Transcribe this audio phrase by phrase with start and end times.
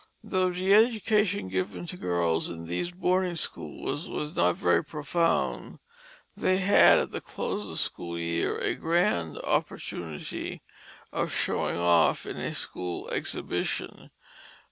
[0.23, 5.77] Though the education given to girls in these boarding schools was not very profound,
[6.35, 10.63] they had at the close of the school year a grand opportunity
[11.13, 14.09] of "showing off" in a school exhibition.